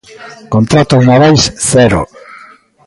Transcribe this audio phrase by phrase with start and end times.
[0.53, 2.01] Contratos navais, ¡cero!